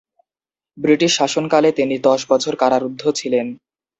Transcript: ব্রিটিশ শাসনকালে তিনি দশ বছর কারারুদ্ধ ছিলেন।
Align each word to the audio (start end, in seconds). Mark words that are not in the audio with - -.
ব্রিটিশ 0.77 1.11
শাসনকালে 1.19 1.69
তিনি 1.71 1.95
দশ 2.07 2.21
বছর 2.29 2.53
কারারুদ্ধ 2.55 3.01
ছিলেন। 3.19 3.47